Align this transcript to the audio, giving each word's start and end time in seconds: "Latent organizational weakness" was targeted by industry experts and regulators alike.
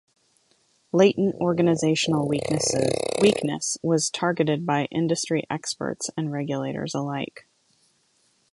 "Latent 0.91 1.35
organizational 1.35 2.27
weakness" 2.27 3.77
was 3.83 4.09
targeted 4.09 4.65
by 4.65 4.85
industry 4.85 5.43
experts 5.47 6.09
and 6.17 6.31
regulators 6.31 6.95
alike. 6.95 7.47